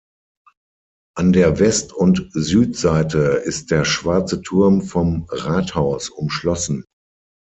[1.15, 6.85] An der West- und Südseite ist der Schwarze Turm vom Rathaus umschlossen.